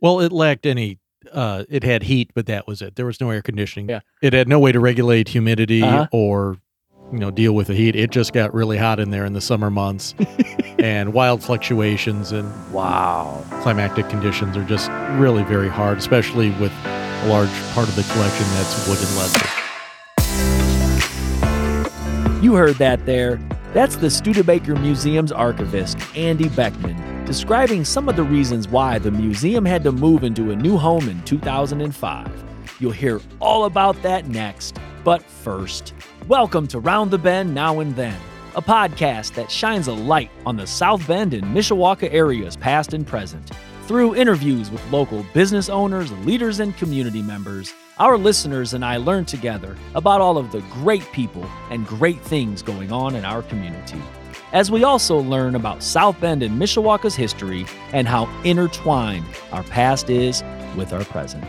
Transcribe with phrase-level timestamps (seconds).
[0.00, 0.98] Well, it lacked any.
[1.32, 2.94] Uh, it had heat, but that was it.
[2.96, 3.88] There was no air conditioning.
[3.88, 4.00] Yeah.
[4.22, 6.06] It had no way to regulate humidity Uh-huh.
[6.12, 6.56] or,
[7.12, 7.96] you know, deal with the heat.
[7.96, 10.14] It just got really hot in there in the summer months,
[10.78, 13.44] and wild fluctuations and Wow.
[13.62, 14.88] climatic conditions are just
[15.20, 19.44] really very hard, especially with a large part of the collection that's wood and leather.
[22.42, 23.40] You heard that there.
[23.74, 29.66] That's the Studebaker Museum's archivist, Andy Beckman, describing some of the reasons why the museum
[29.66, 32.44] had to move into a new home in 2005.
[32.80, 34.78] You'll hear all about that next.
[35.04, 35.92] But first,
[36.28, 38.18] welcome to Round the Bend Now and Then,
[38.56, 43.06] a podcast that shines a light on the South Bend and Mishawaka areas past and
[43.06, 43.50] present.
[43.86, 49.24] Through interviews with local business owners, leaders, and community members, our listeners and I learn
[49.24, 54.00] together about all of the great people and great things going on in our community.
[54.52, 60.10] As we also learn about South Bend and Mishawaka's history and how intertwined our past
[60.10, 60.44] is
[60.76, 61.44] with our present.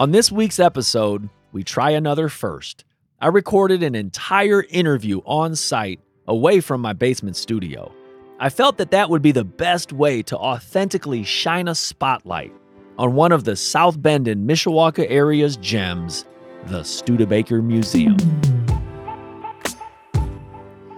[0.00, 2.84] On this week's episode, we try another first.
[3.20, 7.92] I recorded an entire interview on site away from my basement studio.
[8.40, 12.54] I felt that that would be the best way to authentically shine a spotlight
[12.98, 16.24] on one of the South Bend and Mishawaka area's gems,
[16.66, 18.16] the Studebaker Museum.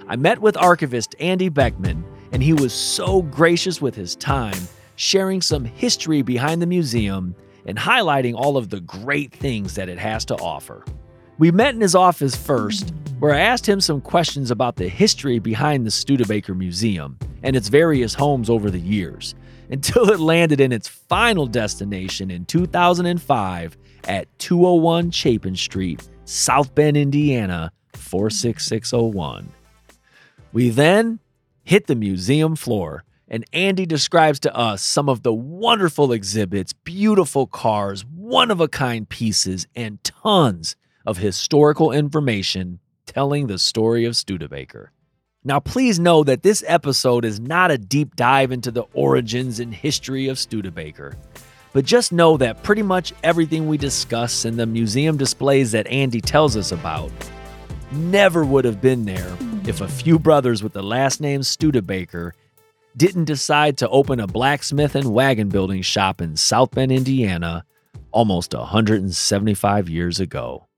[0.08, 4.56] I met with archivist Andy Beckman, and he was so gracious with his time,
[4.96, 7.34] sharing some history behind the museum
[7.66, 10.84] and highlighting all of the great things that it has to offer.
[11.38, 15.38] We met in his office first, where I asked him some questions about the history
[15.38, 19.34] behind the Studebaker Museum and its various homes over the years,
[19.70, 26.96] until it landed in its final destination in 2005 at 201 Chapin Street, South Bend,
[26.96, 29.52] Indiana, 46601.
[30.52, 31.20] We then
[31.62, 37.46] hit the museum floor, and Andy describes to us some of the wonderful exhibits, beautiful
[37.46, 40.74] cars, one of a kind pieces, and tons
[41.06, 44.92] of historical information telling the story of Studebaker.
[45.42, 49.74] Now, please know that this episode is not a deep dive into the origins and
[49.74, 51.16] history of Studebaker,
[51.72, 56.20] but just know that pretty much everything we discuss and the museum displays that Andy
[56.20, 57.10] tells us about
[57.90, 59.34] never would have been there
[59.66, 62.34] if a few brothers with the last name Studebaker
[62.96, 67.64] didn't decide to open a blacksmith and wagon building shop in South Bend, Indiana,
[68.10, 70.68] almost 175 years ago.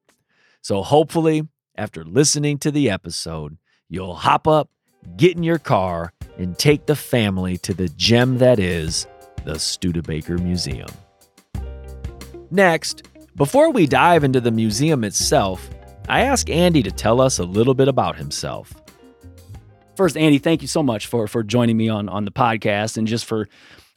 [0.61, 3.57] So hopefully, after listening to the episode,
[3.93, 4.71] you'll hop up,
[5.19, 9.07] get in your car, and take the family to the gem that is
[9.45, 10.89] the Studebaker Museum.
[12.51, 15.69] Next, before we dive into the museum itself,
[16.09, 18.73] I ask Andy to tell us a little bit about himself.
[19.95, 23.07] First, Andy, thank you so much for for joining me on on the podcast and
[23.07, 23.49] just for.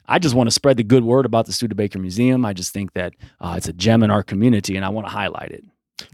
[0.07, 2.45] I just want to spread the good word about the Studebaker Museum.
[2.45, 5.11] I just think that uh, it's a gem in our community, and I want to
[5.11, 5.63] highlight it.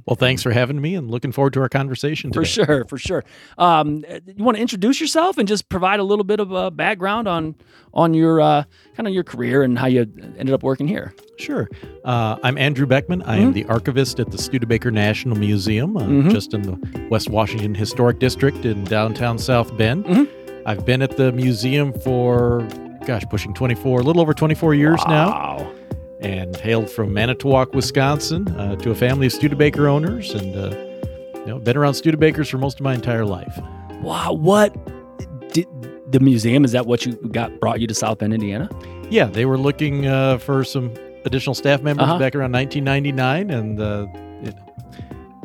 [0.05, 2.41] Well, thanks for having me, and looking forward to our conversation today.
[2.41, 3.23] For sure, for sure.
[3.57, 7.27] Um, you want to introduce yourself and just provide a little bit of a background
[7.27, 7.55] on
[7.93, 8.63] on your uh,
[8.95, 10.01] kind of your career and how you
[10.37, 11.13] ended up working here.
[11.37, 11.67] Sure.
[12.05, 13.21] Uh, I'm Andrew Beckman.
[13.23, 16.31] I am the archivist at the Studebaker National Museum, uh, Mhm.
[16.31, 20.05] just in the West Washington Historic District in downtown South Bend.
[20.05, 20.27] Mhm.
[20.65, 22.67] I've been at the museum for,
[23.05, 25.71] gosh, pushing 24, a little over 24 years now, Wow.
[26.21, 30.69] And hailed from Manitowoc, Wisconsin, uh, to a family of Studebaker owners, and uh,
[31.39, 33.59] you know, been around Studebakers for most of my entire life.
[34.01, 34.33] Wow.
[34.33, 34.73] What
[35.53, 35.67] did
[36.11, 36.63] the museum?
[36.65, 38.69] Is that what you got brought you to South Bend, Indiana?
[39.09, 40.93] Yeah, they were looking uh, for some
[41.25, 42.17] additional staff members Uh-huh.
[42.19, 44.07] back around 1999, and uh,
[44.47, 44.55] it,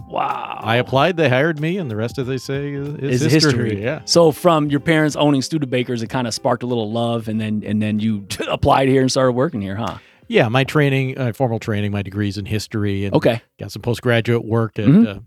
[0.08, 0.60] Wow.
[0.62, 1.16] I applied.
[1.16, 3.70] They hired me, and the rest, as they say, is, is is history.
[3.70, 3.82] history.
[3.82, 4.00] Yeah.
[4.04, 7.62] So from your parents owning Studebakers, it kind of sparked a little love, and then
[7.66, 9.98] and then you applied here and started working here, huh?
[10.28, 13.40] Yeah, my training, uh, formal training, my degrees in history, and Okay.
[13.60, 15.06] got some postgraduate work at Mhm.
[15.06, 15.18] uh,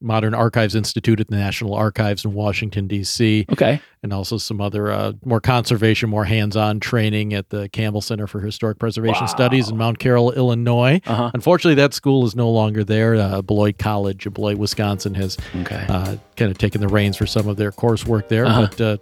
[0.00, 3.80] Modern Archives Institute at the National Archives in Washington D.C., Okay.
[4.04, 8.38] and also some other uh, more conservation, more hands-on training at the Campbell Center for
[8.40, 11.00] Historic Preservation Studies in Mount Carroll, Illinois.
[11.04, 11.30] Uh huh.
[11.34, 13.16] Unfortunately, that school is no longer there.
[13.16, 15.84] Uh, Beloit College in Beloit, Wisconsin, has Okay.
[15.88, 18.46] uh, kind of taken the reins for some of their coursework there.
[18.46, 18.68] Uh-huh.
[18.70, 18.96] But uh,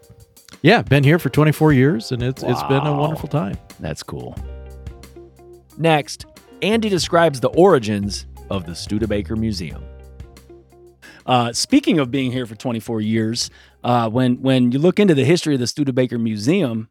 [0.63, 3.59] yeah, been here for 24 years, and it's it's been a wonderful time.
[3.81, 4.35] That's cool.
[5.79, 6.27] Next,
[6.63, 9.83] Andy describes the origins of the Studebaker Museum.
[11.27, 13.51] Uh, speaking of being here for 24 years,
[13.83, 16.89] uh, when when you look into the history of the Studebaker Museum,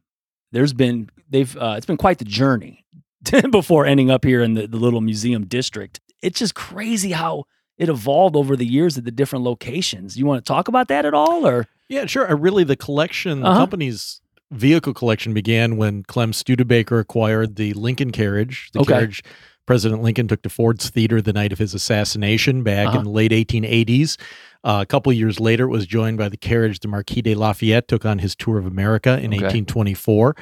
[0.51, 2.85] there's been they've uh, it's been quite the journey
[3.51, 6.01] before ending up here in the, the little museum district.
[6.21, 7.45] It's just crazy how
[7.77, 10.17] it evolved over the years at the different locations.
[10.17, 12.29] You want to talk about that at all, or Yeah, sure.
[12.29, 13.59] Uh, really, the collection, the Uh-huh.
[13.59, 14.21] company's
[14.51, 18.69] vehicle collection began when Clem Studebaker acquired the Lincoln carriage.
[18.73, 18.93] The Okay.
[18.93, 19.23] carriage
[19.65, 22.99] President Lincoln took to Ford's Theater the night of his assassination back Uh-huh.
[22.99, 24.15] in the late 1880s.
[24.63, 27.87] Uh, a couple years later, it was joined by the carriage the Marquis de Lafayette
[27.87, 29.43] took on his tour of America in Okay.
[29.45, 30.35] 1824.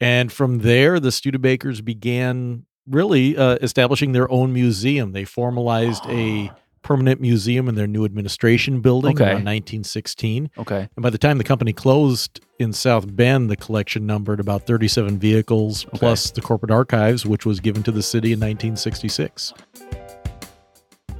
[0.00, 5.12] And from there, the Studebakers began really uh, establishing their own museum.
[5.12, 6.50] They formalized a
[6.88, 9.24] permanent museum in their new administration building Okay.
[9.24, 10.48] around 1916.
[10.56, 10.88] Okay.
[10.96, 15.18] And by the time the company closed in South Bend, the collection numbered about 37
[15.18, 19.52] vehicles, plus the corporate archives, which was given to the city in 1966.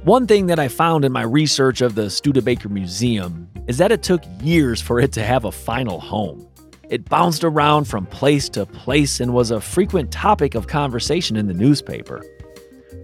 [0.05, 4.01] One thing that I found in my research of the Studebaker Museum is that it
[4.01, 6.47] took years for it to have a final home.
[6.89, 11.45] It bounced around from place to place and was a frequent topic of conversation in
[11.45, 12.23] the newspaper.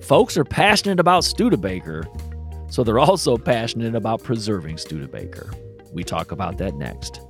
[0.01, 2.05] Folks are passionate about Studebaker,
[2.69, 5.51] so they're also passionate about preserving Studebaker.
[5.93, 7.21] We talk about that next.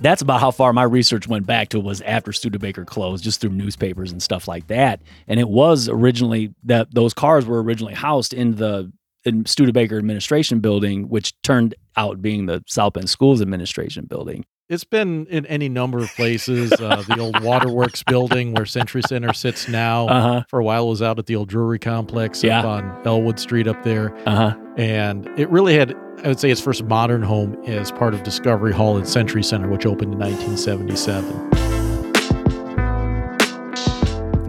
[0.00, 3.50] That's about how far my research went back to was after Studebaker closed, just through
[3.50, 5.02] newspapers and stuff like that.
[5.28, 8.90] And it was originally that those cars were originally housed in the
[9.24, 14.46] in Studebaker Administration Building, which turned out being the South Bend Schools Administration Building.
[14.70, 16.70] It's been in any number of places.
[16.72, 20.06] Uh, the old Waterworks building where Century Center sits now.
[20.06, 20.44] Uh huh.
[20.48, 22.60] For a while, it was out at the old Drury complex Yeah.
[22.60, 24.14] up on Elwood Street up there.
[24.28, 24.56] Uh huh.
[24.76, 28.72] And it really had, I would say, its first modern home as part of Discovery
[28.72, 31.48] Hall at Century Center, which opened in 1977.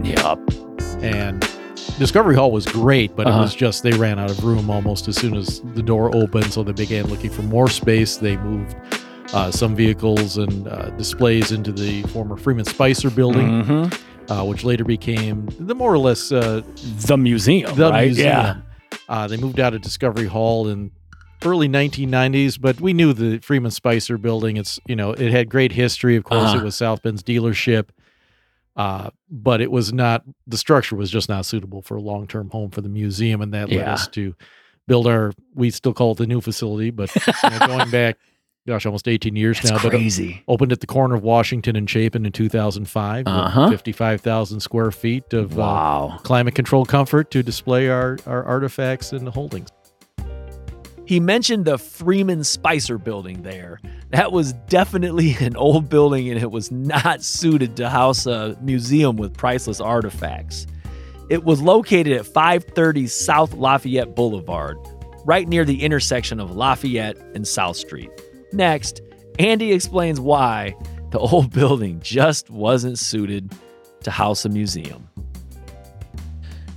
[0.04, 0.38] Yep.
[1.02, 1.40] And
[1.98, 3.38] Discovery Hall was great, but Uh-huh.
[3.40, 6.52] it was just they ran out of room almost as soon as the door opened.
[6.52, 8.18] So they began looking for more space.
[8.18, 8.76] They moved
[9.32, 13.86] uh, some vehicles and uh, displays into the former Freeman Spicer building, hmm
[14.28, 16.62] uh, which later became the more or less uh,
[17.06, 17.74] The museum.
[17.74, 18.06] the right?
[18.06, 18.26] museum.
[18.28, 18.56] Yeah.
[19.08, 20.92] Uh, they moved out of Discovery Hall in
[21.44, 24.56] early 1990s, but we knew the Freeman Spicer building.
[24.56, 26.14] It's you know it had great history.
[26.16, 26.60] Of course, Uh-huh.
[26.60, 27.88] it was South Bend's dealership,
[28.76, 30.22] uh, but it was not.
[30.46, 33.52] The structure was just not suitable for a long term home for the museum, and
[33.54, 34.34] that led us to
[34.86, 35.32] build our.
[35.54, 38.18] We still call it the new facility, but you know, going back,
[38.66, 39.78] gosh, almost 18 years That's now.
[39.82, 40.42] But crazy.
[40.46, 43.70] opened at the corner of Washington and Chapin in 2005, Uh-huh.
[43.70, 46.18] 55,000 square feet of uh, wow.
[46.22, 49.68] climate control comfort to display our, our artifacts and holdings.
[51.04, 53.80] He mentioned the Freeman Spicer building there.
[54.10, 59.16] That was definitely an old building and it was not suited to house a museum
[59.16, 60.66] with priceless artifacts.
[61.28, 64.76] It was located at 530 South Lafayette Boulevard,
[65.24, 68.10] right near the intersection of Lafayette and South Street.
[68.52, 69.00] Next,
[69.38, 70.76] Andy explains why
[71.10, 73.52] the old building just wasn't suited
[74.02, 75.08] to house a museum.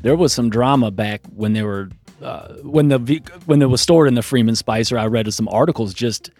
[0.01, 1.89] there was some drama back when they were
[2.22, 4.98] uh, when the when it was stored in the Freeman Spicer.
[4.98, 5.94] I read some articles.
[5.94, 6.31] Just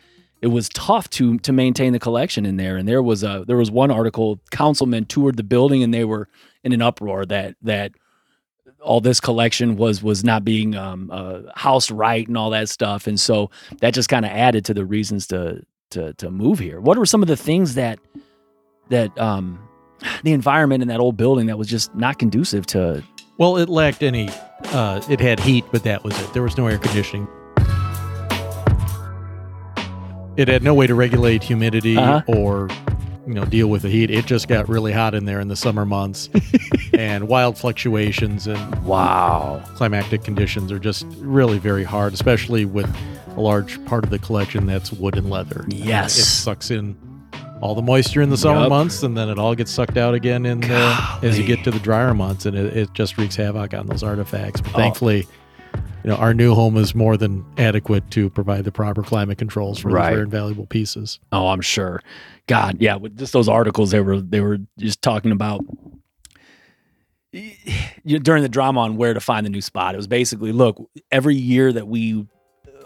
[0.42, 2.78] it was tough to to maintain the collection in there.
[2.78, 4.40] And there was a there was one article.
[4.52, 6.28] Councilmen toured the building and they were
[6.64, 7.94] in an uproar that that
[8.86, 13.08] all this collection was was not being um, uh, housed right and all that stuff.
[13.08, 13.50] And so
[13.82, 16.80] that just kind of added to the reasons to to to move here.
[16.80, 18.00] What were some of the things that
[18.90, 19.60] that um,
[20.24, 23.04] the environment in that old building that was just not conducive to
[23.38, 24.30] Well, it lacked any,
[24.66, 26.32] uh, it had heat, but that was it.
[26.34, 27.28] There was no air conditioning.
[30.38, 32.22] It had no way to regulate humidity Uh-huh.
[32.28, 32.68] or,
[33.26, 34.12] you know, deal with the heat.
[34.12, 36.30] It just got really hot in there in the summer months,
[36.98, 39.62] and wild fluctuations and wow.
[39.76, 42.90] climatic conditions are just really very hard, especially with
[43.36, 45.66] a large part of the collection that's wood and leather.
[45.70, 46.18] Yes.
[46.18, 46.96] it sucks in
[47.62, 48.70] all the moisture in the summer Yup.
[48.70, 51.72] months, and then it all gets sucked out again in the, as you get to
[51.72, 54.62] the drier months, and it, it just wreaks havoc on those artifacts.
[54.62, 54.78] But Oh.
[54.78, 55.28] thankfully,
[56.04, 59.80] you know, our new home is more than adequate to provide the proper climate controls
[59.80, 60.10] for Right.
[60.12, 61.20] these very valuable pieces.
[61.32, 62.02] Oh, I'm sure.
[62.48, 65.62] God, yeah, with just those articles they were they were just talking about
[68.06, 69.94] during the drama on where to find the new spot.
[69.94, 70.78] It was basically, look,
[71.12, 72.26] every year that we uh,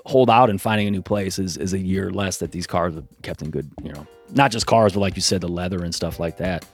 [0.05, 2.95] hold out in finding a new place is is a year less that these cars
[2.95, 5.83] are kept in good, you know, not just cars, but like you said, the leather
[5.83, 6.65] and stuff like that.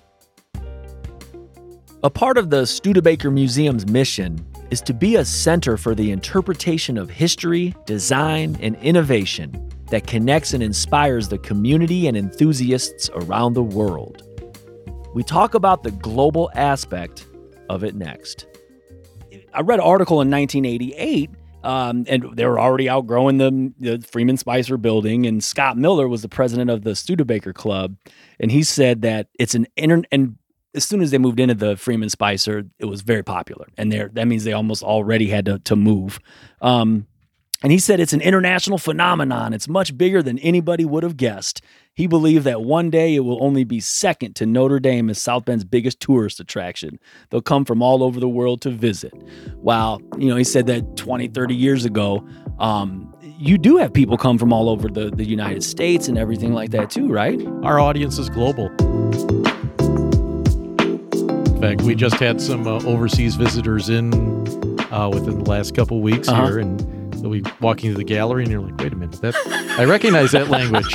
[2.03, 6.97] A part of the Studebaker Museum's mission is to be a center for the interpretation
[6.97, 13.63] of history, design, and innovation that connects and inspires the community and enthusiasts around the
[13.63, 14.23] world.
[15.13, 17.25] We talk about the global aspect
[17.69, 18.45] of it next.
[19.53, 21.29] I read an article in 1988,
[21.63, 25.25] um, and they were already outgrowing the, the Freeman Spicer building.
[25.25, 27.95] And Scott Miller was the president of the Studebaker Club,
[28.39, 30.37] and he said that it's an inter and
[30.75, 34.09] as soon as they moved into the Freeman Spicer, it was very popular, and there
[34.13, 36.19] that means they almost already had to to move.
[36.61, 37.07] Um,
[37.63, 39.53] And he said it's an international phenomenon.
[39.53, 41.61] It's much bigger than anybody would have guessed.
[41.93, 45.45] He believed that one day it will only be second to Notre Dame as South
[45.45, 46.99] Bend's biggest tourist attraction.
[47.29, 49.13] They'll come from all over the world to visit.
[49.55, 52.27] While, you know, he said that 20, 30 years ago,
[52.59, 56.53] um, you do have people come from all over the, the United States and everything
[56.53, 57.41] like that too, right?
[57.63, 58.67] Our audience is global.
[61.55, 64.13] In fact, we just had some uh, overseas visitors in
[64.93, 66.45] uh, within the last couple weeks Uh-huh.
[66.45, 66.79] here, and
[67.25, 69.35] so we walking through the gallery, and you're like, "Wait a minute, that
[69.79, 70.93] I recognize that language."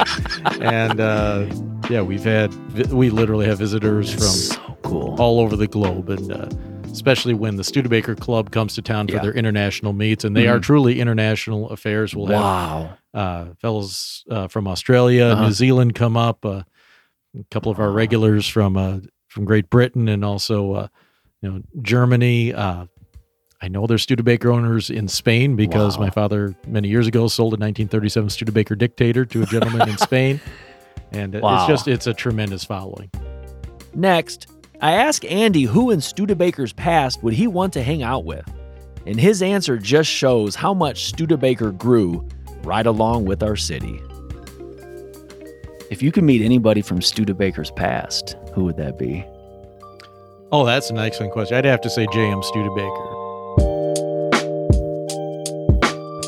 [0.62, 1.44] and uh,
[1.90, 2.54] yeah, we've had
[2.92, 5.16] we literally have visitors from so cool.
[5.20, 6.48] all over the globe, and uh,
[6.92, 9.22] especially when the Studebaker Club comes to town for Yeah.
[9.22, 10.62] their international meets, and they are Mhm.
[10.62, 12.14] truly international affairs.
[12.14, 12.90] We'll have wow.
[13.12, 15.46] uh, fellows uh, from Australia, Uh-huh.
[15.46, 16.44] New Zealand come up.
[16.46, 16.62] Uh,
[17.36, 20.88] a couple of our regulars from uh, from Great Britain and also uh,
[21.42, 22.54] you know Germany.
[22.54, 22.86] Uh,
[23.62, 26.04] I know there's Studebaker owners in Spain because Wow.
[26.04, 30.40] my father many years ago sold a 1937 Studebaker Dictator to a gentleman in Spain,
[31.12, 31.58] and Wow.
[31.58, 33.10] it's just it's a tremendous following.
[33.94, 34.46] Next,
[34.80, 38.44] I asked Andy who in Studebaker's past would he want to hang out with.
[39.06, 42.26] And his answer just shows how much Studebaker grew
[42.62, 44.00] right along with our city.
[45.90, 49.24] If you could meet anybody from Studebaker's past, who would that be?
[50.52, 51.56] Oh, that's an excellent question.
[51.56, 52.42] I'd have to say J.M.
[52.42, 53.16] Studebaker.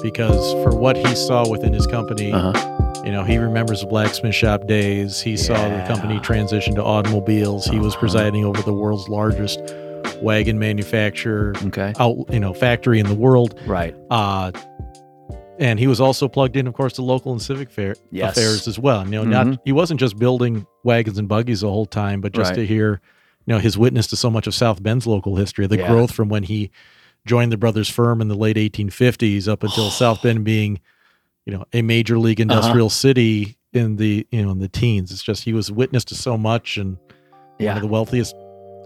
[0.02, 3.02] Because for what he saw within his company, Uh-huh.
[3.04, 5.20] you know, he remembers the blacksmith shop days.
[5.20, 7.66] He saw the company transition to automobiles.
[7.66, 8.00] He was Uh-huh.
[8.00, 9.60] presiding over the world's largest
[10.20, 11.92] wagon manufacturer Okay.
[11.98, 13.54] out, you know, factory in the world.
[13.66, 13.94] Right.
[14.10, 14.50] Uh,
[15.58, 18.36] and he was also plugged in, of course, to local and civic fair, Yes.
[18.36, 19.04] affairs as well.
[19.04, 19.28] You know, Mhm.
[19.28, 22.56] not he wasn't just building wagons and buggies the whole time, but just Right.
[22.56, 23.00] to hear,
[23.46, 25.88] you know, his witness to so much of South Bend's local history, the Yeah.
[25.88, 26.70] growth from when he
[27.26, 30.80] joined the brothers firm in the late 1850s up until South Bend being,
[31.46, 32.54] you know, a major league Uh-huh.
[32.56, 35.10] industrial city in the you know in the teens.
[35.12, 37.06] It's just he was witness to so much, and one
[37.58, 37.76] Yeah.
[37.76, 38.34] of the wealthiest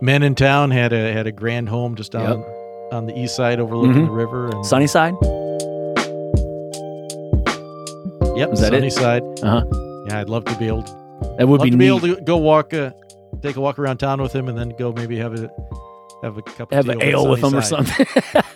[0.00, 2.44] men in town had a had a grand home just on
[2.92, 4.06] on the east side overlooking Mhm.
[4.06, 5.14] the river and Sunnyside?
[8.36, 8.92] Yep, Is that it?
[8.92, 9.22] side.
[9.42, 9.64] Uh-huh.
[10.08, 10.92] Yeah, I'd love to be able to,
[11.38, 11.84] That would be to neat.
[11.84, 12.90] be able to go walk, uh,
[13.42, 15.50] take a walk around town with him, and then go maybe have a
[16.26, 18.06] have a cup of have an ale with him or something.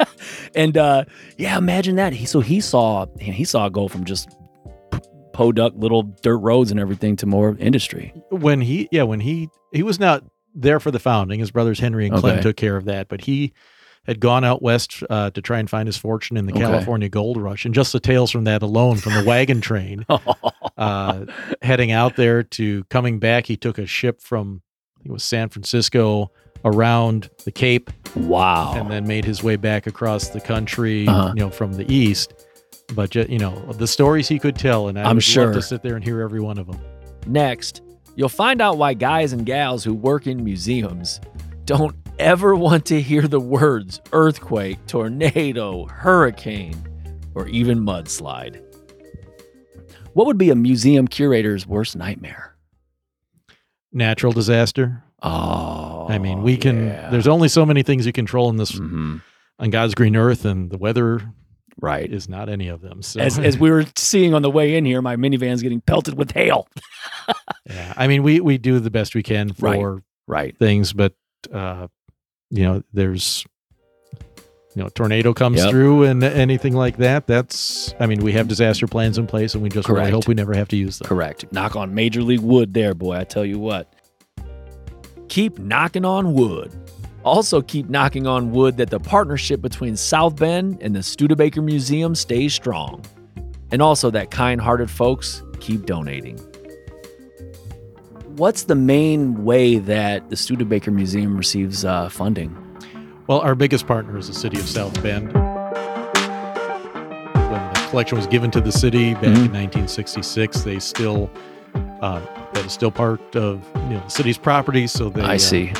[0.55, 1.05] and uh,
[1.39, 2.13] yeah, imagine that.
[2.13, 4.29] He so he saw he saw it go from just
[5.33, 8.13] podunk little dirt roads and everything to more industry.
[8.31, 10.25] When he, yeah, when he he was not
[10.55, 11.39] there for the founding.
[11.41, 12.43] His brothers Henry and Clem Okay.
[12.43, 13.53] took care of that, but he
[14.05, 16.63] had gone out west uh, to try and find his fortune in the Okay.
[16.63, 20.05] California gold rush, and just the tales from that alone, from the wagon train,
[20.77, 21.25] uh,
[21.63, 24.63] heading out there to coming back, he took a ship from
[24.97, 26.33] I think it was San Francisco
[26.65, 28.75] around the Cape wow.
[28.77, 31.33] and then made his way back across the country, Uh-huh.
[31.37, 32.35] you know, from the east.
[32.95, 35.53] But you know, the stories he could tell, and I I'm would sure.
[35.53, 36.81] to sit there and hear every one of them.
[37.27, 37.83] Next,
[38.17, 41.21] you'll find out why guys and gals who work in museums
[41.67, 46.75] don't ever want to hear the words earthquake, tornado, hurricane,
[47.37, 48.61] or even mudslide.
[50.13, 52.57] What would be a museum curator's worst nightmare?
[53.93, 55.05] Natural disaster.
[55.23, 56.87] Oh, I mean, we can.
[56.89, 57.11] yeah.
[57.11, 59.21] There's only so many things you control in this Mhm.
[59.59, 61.21] on God's green earth, and the weather
[61.81, 62.11] right.
[62.11, 63.03] is not any of them.
[63.03, 66.17] So, As, as we were seeing on the way in here, my minivan's getting pelted
[66.17, 66.67] with hail.
[67.69, 70.57] yeah, I mean, we we do the best we can for Right.
[70.59, 71.13] things, but
[71.53, 71.89] uh,
[72.51, 73.45] you know, there's
[74.77, 75.71] you know, tornado comes Yep.
[75.71, 77.27] through and anything like that.
[77.27, 80.13] That's, I mean, we have disaster plans in place, and we just really Correct.
[80.15, 81.09] hope we never have to use them.
[81.09, 81.45] Correct.
[81.53, 83.17] Knock on major league wood there, boy.
[83.17, 83.93] I tell you what.
[85.31, 86.73] Keep knocking on wood.
[87.23, 92.17] Also, keep knocking on wood that the partnership between South Bend and the Studebaker Museum
[92.17, 93.05] stays strong.
[93.71, 96.37] And also that kind hearted folks keep donating.
[98.37, 102.57] What's the main way that the Studebaker Museum receives uh, funding?
[103.29, 105.33] Well, our biggest partner is the city of South Bend.
[105.33, 105.43] When
[107.73, 109.47] the collection was given to the city back Mhm.
[109.47, 111.31] in 1966, they still
[112.03, 112.21] uh,
[112.55, 114.87] that is still part of you know the city's property.
[114.87, 115.73] So they I uh, see.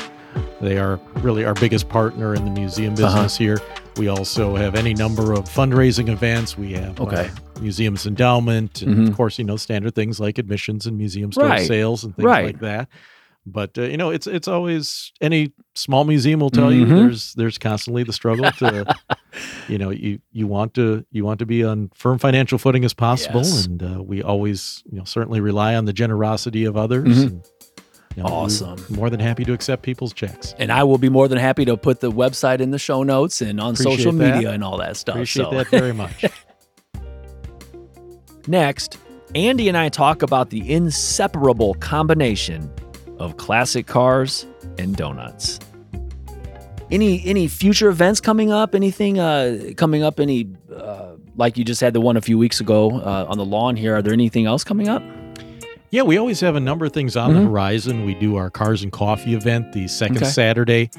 [0.61, 3.03] they are really our biggest partner in the museum Uh-huh.
[3.07, 3.59] business here.
[3.97, 6.57] We also have any number of fundraising events.
[6.57, 7.29] We have uh, Okay.
[7.59, 9.09] museums endowment, and Mhm.
[9.09, 11.67] of course, you know, standard things like admissions and museum store Right.
[11.67, 12.45] sales and things Right.
[12.45, 12.87] like that.
[13.45, 16.89] But uh, you know, it's it's always any small museum will tell you Mhm.
[16.89, 18.95] there's there's constantly the struggle to,
[19.67, 22.93] you know, you you want to you want to be on firm financial footing as
[22.93, 23.65] possible, Yes.
[23.65, 27.07] and uh, we always you know certainly rely on the generosity of others.
[27.07, 27.27] Mhm.
[27.27, 27.41] And,
[28.15, 28.77] you know, Awesome.
[28.89, 30.53] More than happy to accept people's checks.
[30.59, 33.41] And I will be more than happy to put the website in the show notes
[33.41, 34.35] and on Appreciate social that.
[34.35, 35.15] media and all that stuff.
[35.15, 35.51] Appreciate so.
[35.51, 36.25] that very much.
[38.47, 38.97] Next,
[39.33, 42.69] Andy and I talk about the inseparable combination
[43.21, 44.45] of classic cars
[44.77, 45.59] and donuts.
[46.89, 48.75] Any any future events coming up?
[48.75, 50.19] Anything uh, coming up?
[50.19, 53.45] Any uh, like you just had the one a few weeks ago uh, on the
[53.45, 53.95] lawn here?
[53.95, 55.01] Are there anything else coming up?
[55.91, 57.45] Yeah, we always have a number of things on the Mhm.
[57.47, 58.05] horizon.
[58.05, 60.25] We do our Cars and Coffee event the second Okay.
[60.25, 60.89] Saturday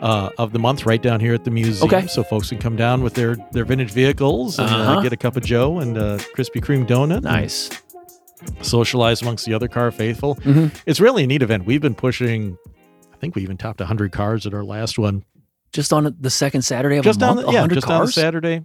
[0.00, 1.88] uh, of the month, right down here at the museum.
[1.92, 2.06] Okay.
[2.08, 5.00] So folks can come down with their their vintage vehicles and uh, Uh-huh.
[5.02, 7.16] get a cup of Joe and a Krispy Kreme donut.
[7.16, 7.70] and Nice.
[8.62, 10.36] Socialize amongst the other car faithful.
[10.36, 10.74] Mhm.
[10.86, 11.66] It's really a neat event.
[11.66, 12.56] We've been pushing.
[13.12, 15.24] I think we even topped 100 cars at our last one.
[15.72, 17.98] Just on the second Saturday of Just a on month, the, yeah, 100 just on
[18.00, 18.14] cars.
[18.14, 18.64] Saturday,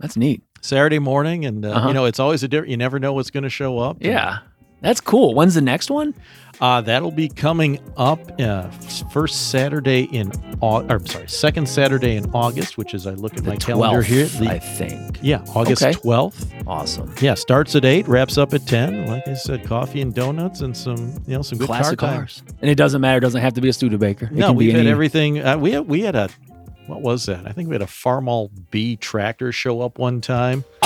[0.00, 0.42] That's neat.
[0.60, 1.88] Saturday morning, and uh, Uh-huh.
[1.88, 2.70] you know it's always a different.
[2.70, 3.98] You never know what's going to show up.
[4.00, 4.38] Yeah,
[4.80, 5.34] that's cool.
[5.34, 6.14] When's the next one?
[6.60, 8.68] Uh, that'll be coming up uh,
[9.12, 10.30] first Saturday in
[10.62, 13.56] Au- or, I'm sorry, second Saturday in August, which is I look at The my
[13.56, 14.26] calendar here.
[14.26, 15.18] The, I think.
[15.22, 15.92] yeah, August Okay.
[15.98, 16.64] 12th.
[16.66, 17.12] Awesome.
[17.20, 19.06] Yeah, starts at 8, wraps up at 10.
[19.06, 22.42] Like I said, coffee and donuts and some, you know, some good Classic car cars.
[22.62, 23.18] And it doesn't matter.
[23.18, 24.26] It doesn't have to be a Studebaker.
[24.26, 25.40] It No, we've had any- everything.
[25.40, 26.28] Uh, we had, we had a
[26.86, 27.46] what was that?
[27.46, 30.64] I think we had a Farmall B tractor show up one time.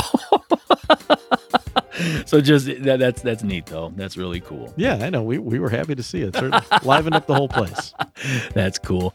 [2.27, 3.93] so just that, that's that's neat though.
[3.97, 4.73] That's really cool.
[4.77, 5.23] Yeah, I know.
[5.23, 6.35] We, we were happy to see it.
[6.35, 7.93] Certainly livened up the whole place.
[8.55, 9.15] That's cool.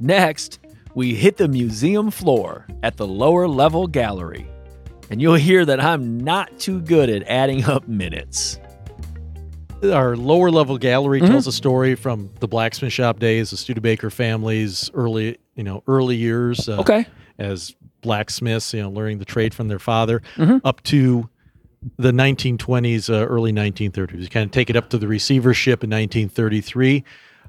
[0.00, 0.58] Next,
[0.94, 4.48] we hit the museum floor at the lower level gallery.
[5.10, 8.58] And you'll hear that I'm not too good at adding up minutes.
[9.82, 11.26] our lower level gallery Mhm.
[11.26, 16.16] tells a story from the blacksmith shop days, the Studebaker family's early, you know, early
[16.16, 17.04] years uh, Okay.
[17.38, 20.60] as blacksmiths, you know, learning the trade from their father, Mhm.
[20.64, 21.28] up to
[21.98, 24.22] the 1920s, uh, early 1930s.
[24.22, 27.02] You kind of take it up to the receivership in 1933.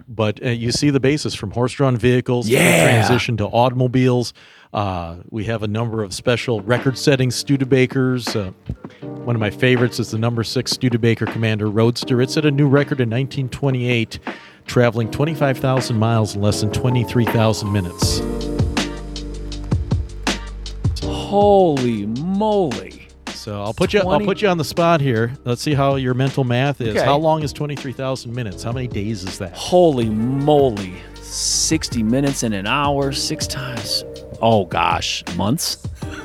[0.09, 2.83] But uh, you see the basis from horse-drawn vehicles, to Yeah.
[2.83, 4.33] transition to automobiles.
[4.73, 8.35] Uh, we have a number of special record-setting Studebakers.
[8.35, 8.51] Uh,
[9.23, 12.21] one of my favorites is the number six Studebaker Commander Roadster.
[12.21, 14.19] It set a new record in 1928,
[14.67, 18.19] traveling 25,000 miles in less than 23,000 minutes.
[21.35, 23.09] Holy moly.
[23.27, 23.99] So I'll put you.
[23.99, 25.33] I'll put you on the spot here.
[25.43, 26.95] Let's see how your mental math is.
[26.95, 27.03] Okay.
[27.03, 28.63] How long is 23,000 minutes?
[28.63, 29.53] How many days is that?
[29.53, 30.95] Holy moly.
[31.21, 34.05] 60 minutes in an hour, six times.
[34.41, 35.85] Oh gosh, months?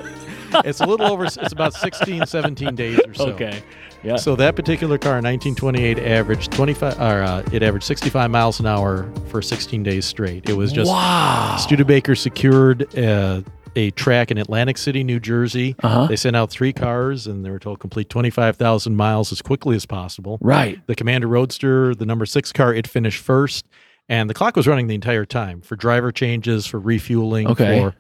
[0.64, 1.26] It's a little over.
[1.26, 3.28] It's about 16, 17 days or so.
[3.28, 3.62] Okay.
[4.02, 4.16] Yeah.
[4.16, 9.12] So that particular car 1928 averaged 25, or uh, it averaged 65 miles an hour
[9.28, 10.48] for 16 days straight.
[10.48, 11.56] It was just wow.
[11.56, 13.42] Studebaker secured uh,
[13.76, 15.76] a track in Atlantic City, New Jersey.
[15.82, 16.06] Uh-huh.
[16.06, 19.86] They sent out three cars, and they were told complete 25,000 miles as quickly as
[19.86, 20.38] possible.
[20.40, 20.84] Right.
[20.86, 23.66] The Commander Roadster, the number six car, it finished first,
[24.08, 27.46] and the clock was running the entire time for driver changes, for refueling.
[27.48, 27.80] Okay.
[27.80, 27.94] For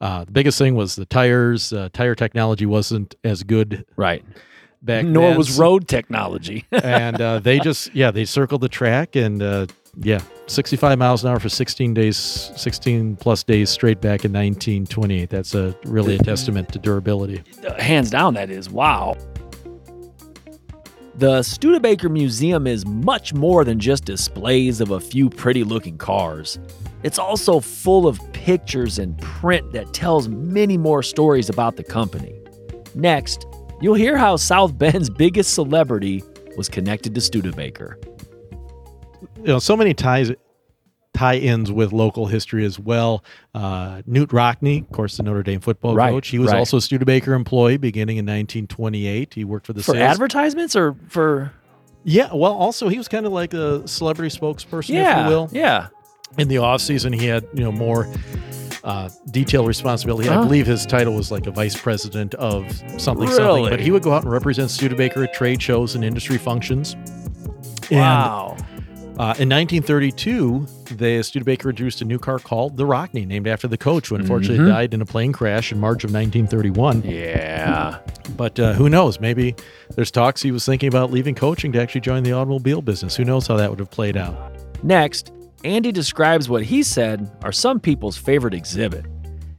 [0.00, 1.72] uh, the biggest thing was the tires.
[1.72, 4.24] Uh, tire technology wasn't as good Right.
[4.82, 6.66] back Nor then, was road technology.
[6.72, 9.66] and uh, they just yeah they circled the track and uh,
[10.00, 15.28] yeah 65 miles an hour for 16 days 16 plus days straight back in 1928
[15.28, 18.68] that's a really a testament to durability uh, Hands down, that is.
[18.68, 19.16] Wow.
[21.14, 26.58] The Studebaker Museum is much more than just displays of a few pretty looking cars.
[27.02, 32.38] It's also full of pictures and print that tells many more stories about the company.
[32.94, 33.46] Next,
[33.80, 36.22] you'll hear how South Bend's biggest celebrity
[36.56, 37.98] was connected to Studebaker.
[39.38, 40.30] You know so many ties
[41.14, 43.24] tie-ins with local history as well
[43.54, 46.58] uh, Knute Rockne of course the notre dame football Right, coach he was right.
[46.58, 50.94] also a studebaker employee beginning in 1928 he worked for the For sales advertisements or
[51.08, 51.52] for.
[52.04, 55.24] yeah well also he was kind of like a celebrity spokesperson if Yeah.
[55.24, 55.88] you will Yeah.
[56.36, 58.06] in the off season he had you know more
[58.84, 60.28] uh, detailed responsibility.
[60.28, 60.44] I Uh-huh.
[60.44, 62.64] believe his title was like a vice president of
[62.96, 63.68] something something.
[63.68, 66.94] But he would go out and represent Studebaker at trade shows and industry functions.
[67.90, 68.56] Wow.
[69.18, 70.64] Uh, in 1932,
[70.96, 74.64] the Studebaker introduced a new car called the Rockne, named after the coach, who unfortunately
[74.64, 74.68] Mhm.
[74.68, 77.02] died in a plane crash in March of 1931.
[77.04, 77.98] yeah.
[78.36, 79.18] But uh, who knows?
[79.18, 79.56] Maybe
[79.96, 83.16] there's talks he was thinking about leaving coaching to actually join the automobile business.
[83.16, 84.36] Who knows how that would have played out?
[84.84, 85.32] Next,
[85.64, 89.04] Andy describes what he said are some people's favorite exhibit.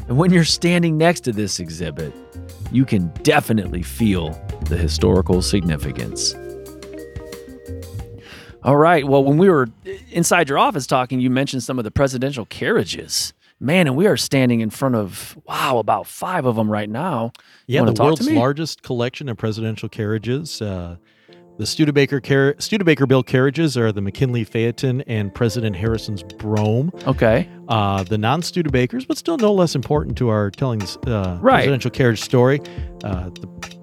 [0.08, 2.14] And when you're standing next to this exhibit,
[2.72, 6.34] you can definitely feel the historical significance.
[8.64, 9.08] All right.
[9.08, 9.68] Well, when we were
[10.12, 13.34] inside your office talking, you mentioned some of the presidential carriages.
[13.62, 17.34] Man, and we are standing in front of, wow, about five of them right now.
[17.68, 20.62] Yeah, the world's largest collection of presidential carriages.
[20.62, 20.96] Uh,
[21.58, 26.90] the Studebaker car- Studebaker built carriages are the McKinley Phaeton and President Harrison's Brougham.
[27.06, 27.50] Okay.
[27.68, 31.56] Uh, the non-Studebakers, but still no less important to our telling this uh, Right.
[31.58, 32.62] presidential carriage story.
[33.04, 33.79] Uh, the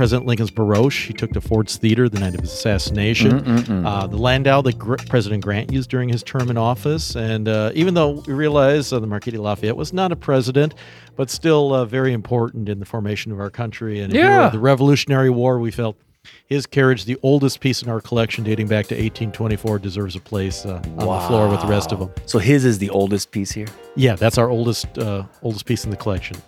[0.00, 3.42] President Lincoln's barouche he took to Ford's Theater the night of his assassination.
[3.42, 3.86] Mm-mm-mm.
[3.86, 7.14] Uh, the Landau that Gr- President Grant used during his term in office.
[7.16, 10.74] And uh, even though we realize uh, the Marquis de Lafayette was not a president,
[11.16, 14.48] but still uh, very important in the formation of our country and Yeah.
[14.48, 15.98] the Revolutionary War, we felt
[16.46, 20.64] his carriage, the oldest piece in our collection dating back to 1824, deserves a place
[20.64, 22.10] uh, on the floor with the rest of them.
[22.24, 23.66] So his is the oldest piece here.
[23.96, 26.38] Yeah, that's our oldest uh, oldest piece in the collection.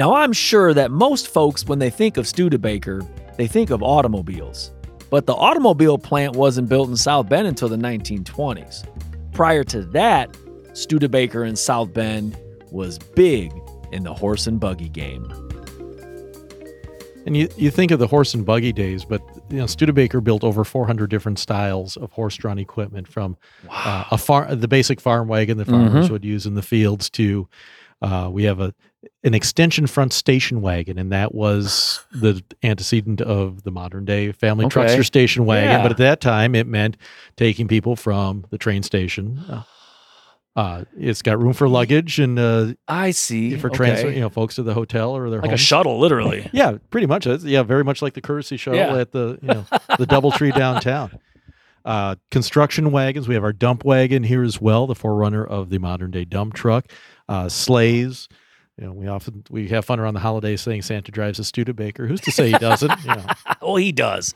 [0.00, 3.02] Now, I'm sure that most folks, when they think of Studebaker,
[3.36, 4.70] they think of automobiles.
[5.10, 8.88] But the automobile plant wasn't built in South Bend until the 1920s.
[9.34, 10.34] Prior to that,
[10.72, 12.34] Studebaker in South Bend
[12.70, 13.52] was big
[13.92, 15.30] in the horse and buggy game.
[17.26, 20.44] And you, you think of the horse and buggy days, but you know Studebaker built
[20.44, 23.36] over 400 different styles of horse-drawn equipment, from
[23.68, 27.46] uh, a far the basic farm wagon that farmers would use in the fields to
[28.02, 28.74] uh, we have a
[29.22, 34.66] an extension front station wagon, and that was the antecedent of the modern day family
[34.66, 34.80] Okay.
[34.80, 35.70] truckster station wagon.
[35.70, 35.82] Yeah.
[35.82, 36.96] But at that time, it meant
[37.36, 39.38] taking people from the train station.
[39.48, 39.62] Uh,
[40.56, 43.56] uh, it's got room for luggage and uh, I see.
[43.56, 43.76] for okay.
[43.76, 46.50] transfer, you know, folks to the hotel or their like a shuttle, literally.
[46.52, 47.26] Yeah, pretty much.
[47.26, 48.96] Yeah, very much like the courtesy shuttle Yeah.
[48.98, 49.66] at the you know
[49.98, 51.18] the DoubleTree downtown.
[51.84, 53.28] Uh, construction wagons.
[53.28, 56.54] We have our dump wagon here as well, the forerunner of the modern day dump
[56.54, 56.86] truck.
[57.28, 58.28] Uh, sleighs.
[58.78, 62.06] You know, we often we have fun around the holidays saying Santa drives a Studebaker.
[62.06, 62.92] Who's to say he doesn't?
[63.02, 63.26] You know.
[63.62, 64.34] Oh, he does.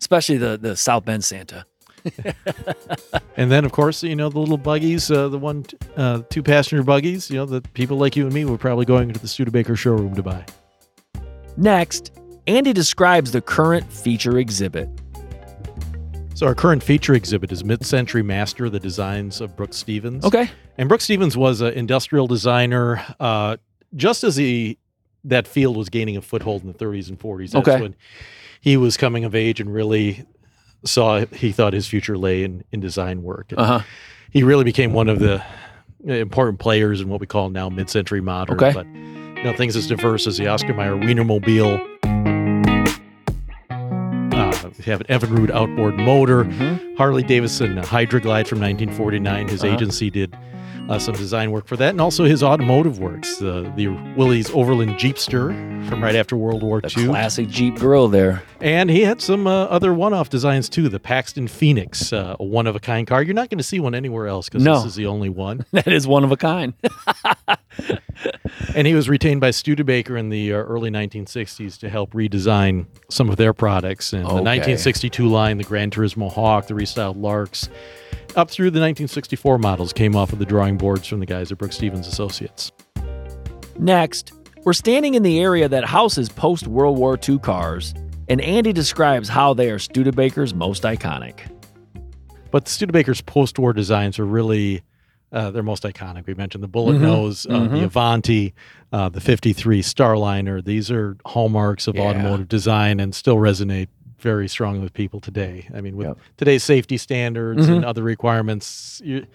[0.00, 1.64] Especially the the South Bend Santa.
[3.36, 5.64] And then, of course, you know the little buggies, uh, the one
[5.96, 7.30] uh, two passenger buggies.
[7.30, 10.14] You know, that people like you and me were probably going to the Studebaker showroom
[10.14, 10.44] to buy.
[11.56, 12.12] Next,
[12.46, 14.88] Andy describes the current feature exhibit.
[16.34, 20.24] So our current feature exhibit is Mid-Century Master: The Designs of Brooks Stevens.
[20.24, 20.50] Okay.
[20.76, 23.04] And Brooks Stevens was an industrial designer.
[23.20, 23.56] Uh,
[23.94, 24.78] just as he
[25.22, 27.80] that field was gaining a foothold in the 30s and 40s, that's Okay.
[27.80, 27.94] when
[28.60, 30.24] he was coming of age and really
[30.84, 33.52] saw he thought his future lay in, in design work.
[33.56, 33.80] Uh huh.
[34.32, 35.42] He really became one of the
[36.04, 38.56] important players in what we call now mid-century modern.
[38.56, 38.72] Okay.
[38.74, 41.93] But you know, things as diverse as the Oscar Mayer Wienermobile.
[44.64, 46.44] Uh, we have an Evinrude outboard motor.
[46.44, 46.96] Mhm.
[46.96, 49.48] Harley Davidson Hydroglide from 1949.
[49.48, 49.74] His Uh-huh.
[49.74, 50.34] agency did
[50.88, 53.36] uh, some design work for that, and also his automotive works.
[53.38, 58.08] The the Willys Overland Jeepster from right after World War The II, classic Jeep grill
[58.08, 58.42] there.
[58.60, 60.88] and he had some uh, other one-off designs too.
[60.88, 63.22] The Paxton Phoenix, uh, a one-of-a-kind car.
[63.22, 64.76] You're not going to see one anywhere else because No.
[64.76, 65.64] this is the only one.
[65.72, 66.72] That is one of a kind.
[68.74, 73.28] and he was retained by Studebaker in the uh, early 1960s to help redesign some
[73.28, 74.12] of their products.
[74.12, 77.68] And the 1962 line, the Gran Turismo Hawk, the restyled Larks,
[78.36, 81.58] up through the 1964 models came off of the drawing boards from the guys at
[81.58, 82.72] Brooks Stevens Associates.
[83.78, 84.32] Next,
[84.64, 87.94] we're standing in the area that houses post World War II cars,
[88.28, 91.40] and Andy describes how they are Studebaker's most iconic.
[92.50, 94.82] But Studebaker's post-war designs are really
[95.32, 96.26] uh, their most iconic.
[96.28, 97.00] We mentioned the Bullet Mhm.
[97.00, 97.70] Nose, uh, Mhm.
[97.72, 98.54] the Avanti,
[98.92, 100.64] uh, the 53 Starliner.
[100.64, 102.02] These are hallmarks of Yeah.
[102.02, 103.88] automotive design and still resonate
[104.24, 105.68] very strongly with people today.
[105.72, 106.18] I mean, with Yep.
[106.38, 107.76] today's safety standards Mhm.
[107.76, 109.26] and other requirements, you,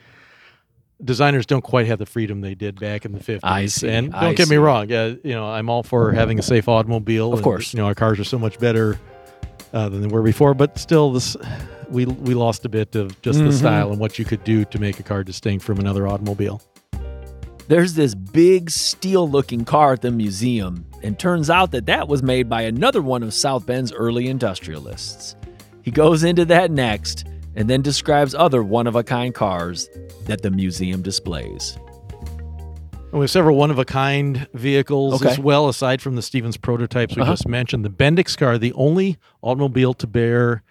[1.01, 3.39] designers don't quite have the freedom they did back in the 50s.
[3.43, 4.89] I see, And don't I get me wrong.
[4.89, 7.31] Yeah, you know, I'm all for having a safe automobile.
[7.31, 7.71] Of and, course.
[7.73, 8.99] You know, our cars are so much better
[9.71, 11.37] uh, than they were before, but still, this
[11.89, 13.45] we we lost a bit of just Mhm.
[13.45, 16.59] the style and what you could do to make a car distinct from another automobile.
[17.69, 22.23] There's this big steel looking car at the museum, and turns out that that was
[22.23, 25.35] made by another one of South Bend's early industrialists.
[25.83, 29.87] He goes into that next and then describes other one of a kind cars
[30.25, 31.77] that the museum displays.
[33.11, 35.29] We have several one-of-a-kind vehicles Okay.
[35.29, 37.33] as well, aside from the Stevens prototypes we Uh-huh.
[37.33, 37.85] just mentioned.
[37.85, 40.63] The Bendix car, the only automobile to bear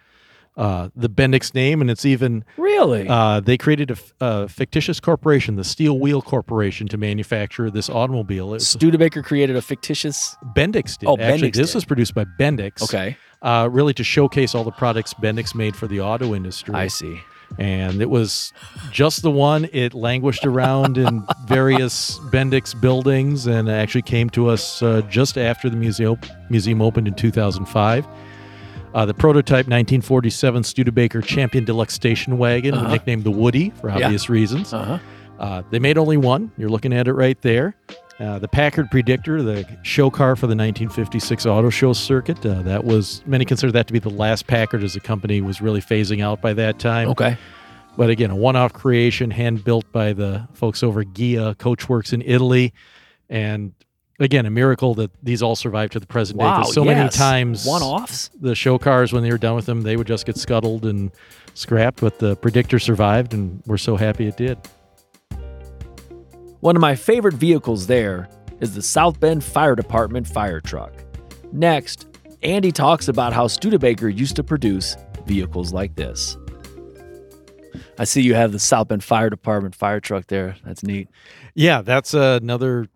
[0.58, 3.06] uh, the Bendix name, and it's even Really?
[3.08, 7.88] uh, they created a, f- a fictitious corporation, the Steel Wheel Corporation, to manufacture this
[7.88, 8.52] automobile.
[8.54, 10.36] It's Studebaker created a fictitious.
[10.54, 11.08] Bendix did.
[11.08, 11.74] Oh, Actually, Bendix this did.
[11.76, 12.82] was produced by Bendix.
[12.82, 13.16] Okay.
[13.40, 16.74] Uh, really to showcase all the products Bendix made for the auto industry.
[16.74, 17.20] I see.
[17.58, 18.52] and it was
[18.90, 19.68] just the one.
[19.72, 25.70] It languished around in various Bendix buildings and actually came to us uh, just after
[25.70, 26.18] the museum
[26.50, 28.06] museum opened in 2005.
[28.98, 32.90] Uh, the prototype 1947 Studebaker Champion Deluxe Station Wagon, Uh-huh.
[32.90, 34.06] nicknamed the Woody for Yeah.
[34.06, 34.74] obvious reasons.
[34.74, 34.98] Uh huh.
[35.38, 36.50] Uh, they made only one.
[36.58, 37.76] You're looking at it right there.
[38.18, 42.44] Uh, the Packard Predictor, the show car for the 1956 auto show circuit.
[42.44, 45.60] Uh, that was many consider that to be the last Packard as the company was
[45.62, 47.06] really phasing out by that time.
[47.10, 47.36] Okay.
[47.96, 52.72] But again, a one-off creation, hand built by the folks over Ghia Coachworks in Italy,
[53.30, 53.70] and
[54.20, 56.44] again, a miracle that these all survived to the present day.
[56.44, 58.30] 'cause Wow, so many times, One-offs.
[58.40, 61.10] the show cars when they were done with them, they would just get scuttled and
[61.54, 62.00] scrapped.
[62.00, 64.58] But the Predictor survived, and we're so happy it did.
[66.60, 68.28] One of my favorite vehicles there
[68.60, 70.92] is the South Bend Fire Department fire truck.
[71.52, 72.06] Next,
[72.42, 76.36] Andy talks about how Studebaker used to produce vehicles like this.
[77.98, 80.56] I see you have the South Bend Fire Department fire truck there.
[80.64, 81.08] That's neat.
[81.54, 82.86] Yeah, that's another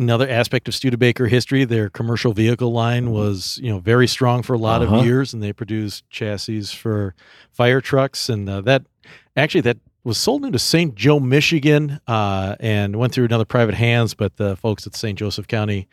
[0.00, 1.64] another aspect of Studebaker history.
[1.64, 4.96] Their commercial vehicle line was, you know, very strong for a lot Uh-huh.
[4.98, 7.14] of years, and they produced chassis for
[7.52, 8.28] fire trucks.
[8.28, 8.84] And uh, that
[9.36, 10.94] actually that was sold into St.
[10.94, 14.14] Joe, Michigan, uh, and went through another private hands.
[14.14, 15.18] But the folks at St.
[15.18, 15.88] Joseph County,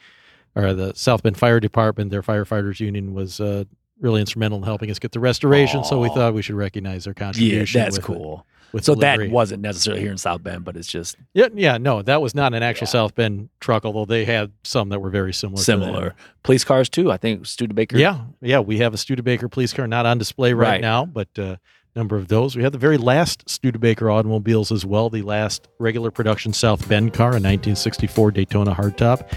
[0.56, 3.66] or the South Bend Fire Department, their firefighters union was uh,
[4.00, 5.84] really instrumental in helping us get the restoration.
[5.84, 7.80] So we thought we should recognize their contribution.
[7.80, 8.46] Yeah, that's with it- cool.
[8.74, 9.28] With So delivery.
[9.28, 12.36] that wasn't necessarily here in South Bend, but it's just Yeah, yeah, no, that was
[12.36, 12.92] not an actual Yeah.
[12.92, 15.62] South Bend truck, although they had some that were very similar.
[15.62, 16.16] similar.
[16.44, 17.12] Police cars too.
[17.12, 17.98] I think Studebaker.
[17.98, 20.82] Yeah, yeah, we have a Studebaker police car not on display right, Right.
[20.82, 21.56] now, but uh,
[21.96, 22.56] number of those.
[22.56, 25.10] We have the very last Studebaker automobiles as well.
[25.10, 29.28] The last regular production South Bend car, a 1964 Daytona hardtop,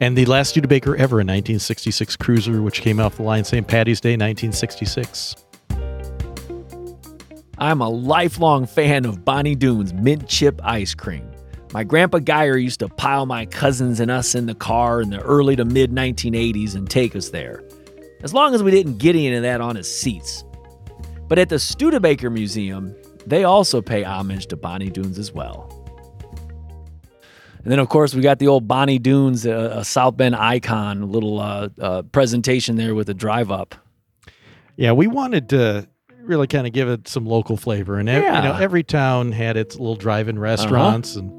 [0.00, 3.66] and the last Studebaker ever, a 1966 Cruiser, which came off the line St.
[3.68, 5.36] Patty's Day, 1966.
[7.60, 11.28] I'm a lifelong fan of Bonnie Doon's mint chip ice cream.
[11.72, 15.20] My grandpa Geyer used to pile my cousins and us in the car in the
[15.20, 17.64] early to mid 1980s and take us there,
[18.22, 20.44] as long as we didn't get any of that on his seats.
[21.26, 22.94] But at the Studebaker Museum,
[23.26, 25.74] they also pay homage to Bonnie Doon's as well.
[27.64, 31.10] And then, of course, we got the old Bonnie Doons, uh, a South Bend icon,
[31.10, 33.74] little uh, uh, presentation there with a drive up.
[34.76, 35.88] Yeah, we wanted to
[36.28, 38.62] really kind of give it some local flavor, and ev- you know, Uh-huh.
[38.62, 41.32] every town had its little drive-in restaurants, and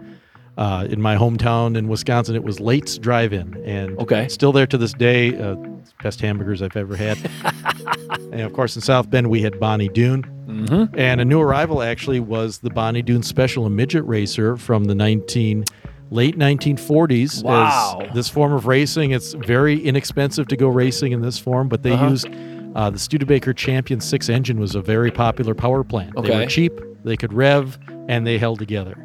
[0.58, 4.28] uh, in my hometown in Wisconsin, it was Late's Drive-In, and Okay.
[4.28, 5.38] still there to this day.
[5.40, 5.56] Uh,
[6.04, 7.18] best hamburgers I've ever had,
[8.32, 10.98] and of course in South Bend we had Bonnie Doon, Mm-hmm.
[11.00, 14.96] and a new arrival actually was the Bonnie Doon Special, a midget racer from the
[14.96, 15.64] 19
[16.10, 17.44] late 1940s.
[17.44, 18.02] Wow.
[18.08, 21.84] As this form of racing, it's very inexpensive to go racing in this form, but
[21.84, 22.08] they Uh-huh.
[22.10, 22.28] used
[22.76, 26.14] uh, the Studebaker Champion 6 engine was a very popular power plant.
[26.22, 27.78] They were cheap, they could rev,
[28.08, 28.98] and they held together.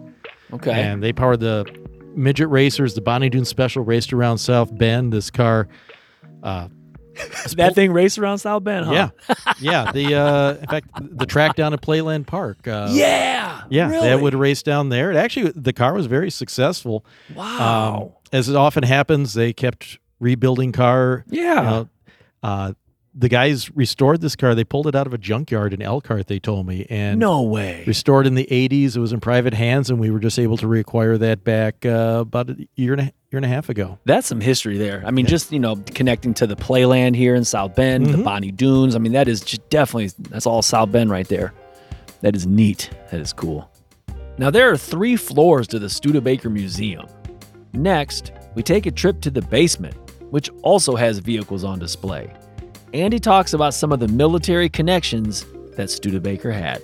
[0.52, 0.72] Okay.
[0.72, 1.64] And they powered the
[2.14, 2.94] midget racers.
[2.94, 5.12] The Bonnie Doon Special raced around South Bend.
[5.12, 5.66] This car.
[6.42, 6.68] Uh,
[7.56, 8.92] that thing raced around South Bend, huh?
[9.28, 9.92] yeah, yeah.
[9.92, 12.66] The uh, in fact, the track down at Playland Park.
[12.68, 13.62] Uh, Yeah.
[13.70, 14.08] yeah, Really?
[14.08, 15.10] that would race down there.
[15.12, 17.04] It actually, the car was very successful.
[17.34, 18.02] Wow.
[18.02, 21.24] Um, as it often happens, they kept rebuilding car.
[21.28, 21.84] yeah.
[22.42, 22.74] Uh,
[23.16, 24.54] the guys restored this car.
[24.54, 26.26] They pulled it out of a junkyard in Elkhart.
[26.26, 27.84] They told me, and no way.
[27.86, 28.96] restored in the '80s.
[28.96, 32.18] It was in private hands, and we were just able to reacquire that back uh,
[32.20, 33.98] about a year and a year and a half ago.
[34.04, 35.02] That's some history there.
[35.06, 38.24] I mean, just you know, connecting to the Playland here in South Bend, the Mhm.
[38.24, 38.96] Bonnie Doons.
[38.96, 41.52] I mean, that is just definitely that's all South Bend right there.
[42.22, 42.90] That is neat.
[43.10, 43.70] That is cool.
[44.38, 47.06] Now, there are three floors to the Studebaker Museum.
[47.72, 49.94] Next, we take a trip to the basement,
[50.30, 52.32] which also has vehicles on display.
[52.94, 55.44] Andy talks about some of the military connections
[55.76, 56.80] that Studebaker had.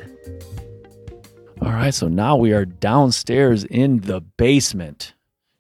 [1.63, 5.15] All right, so now we are downstairs in the basement.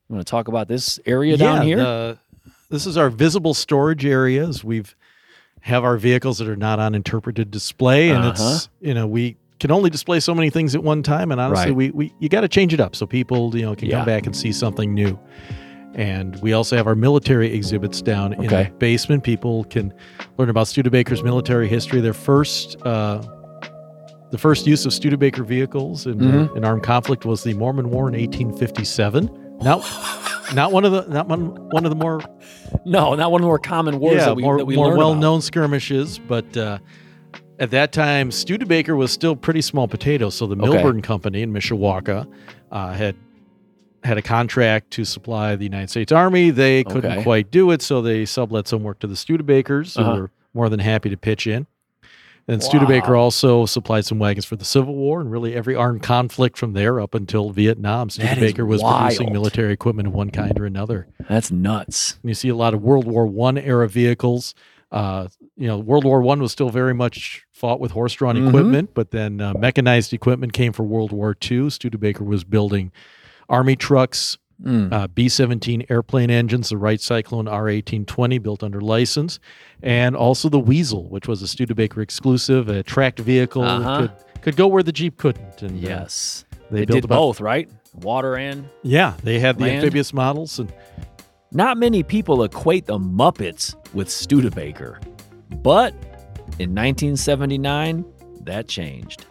[0.08, 1.76] You want to talk about this area down here?
[1.76, 2.18] the-
[2.68, 4.62] this is our visible storage areas.
[4.64, 4.94] We've
[5.62, 8.30] have our vehicles that are not on interpreted display, and Uh-huh.
[8.54, 11.66] it's you know we can only display so many things at one time, and honestly,
[11.72, 11.76] Right.
[11.76, 13.98] we, we you got to change it up so people you know can Yeah.
[13.98, 15.16] come back and see something new.
[15.94, 18.64] And we also have our military exhibits down in Okay.
[18.64, 19.24] the basement.
[19.24, 19.92] People can
[20.38, 22.00] learn about Studebaker's military history.
[22.00, 23.20] Their first, uh,
[24.31, 26.57] the first use of Studebaker vehicles in, Mhm.
[26.57, 29.29] in armed conflict was the Mormon War in 1857.
[29.61, 29.85] Not,
[30.55, 32.20] not one of the, not one, one of the more
[32.87, 34.87] no, not one of the more common wars yeah, that we, more, that we more
[34.87, 34.98] about.
[34.98, 36.79] well-known skirmishes, but uh,
[37.59, 40.35] at that time, Studebaker was still pretty small potatoes.
[40.37, 40.70] So the Okay.
[40.72, 42.26] Milburn Company in Mishawaka
[42.70, 43.16] uh, had
[44.04, 46.50] had a contract to supply the United States Army.
[46.50, 47.22] They couldn't Okay.
[47.22, 50.20] quite do it, so they sublet some work to the Studebakers, who Uh-huh.
[50.22, 51.66] were more than happy to pitch in.
[52.48, 56.58] And Studebaker also supplied some wagons for the Civil War and really every armed conflict
[56.58, 58.10] from there up until Vietnam.
[58.10, 61.06] Studebaker was producing military equipment of one kind or another.
[61.28, 62.18] That's nuts.
[62.24, 64.54] You see a lot of World War One era vehicles.
[64.90, 68.48] Uh, you know, World War One was still very much fought with horse-drawn Mhm.
[68.48, 71.70] equipment, but then uh, mechanized equipment came for World War Two.
[71.70, 72.90] Studebaker was building
[73.50, 74.92] army trucks, Mm.
[74.92, 79.40] uh, B-17 airplane engines, the Wright Cyclone R-1820 built under license,
[79.82, 83.98] and also the Weasel, which was a Studebaker exclusive, a tracked vehicle that Uh-huh.
[84.00, 84.10] could
[84.42, 85.62] could go where the Jeep couldn't.
[85.62, 86.44] And uh, Yes.
[86.70, 87.70] they, They, built did about both, right?
[88.02, 89.76] Water and yeah, they had the Land.
[89.76, 90.70] amphibious models, and
[91.52, 95.00] Not many people equate the Muppets with Studebaker.
[95.62, 95.94] But
[96.58, 98.04] in 1979,
[98.44, 99.24] that changed.